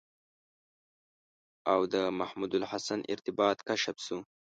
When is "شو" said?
4.05-4.19